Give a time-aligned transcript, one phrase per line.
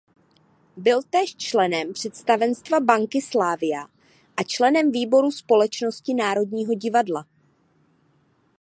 [0.77, 3.83] Byl též členem představenstva banky Slavia
[4.37, 7.27] a členem výboru Společnosti Národního divadla.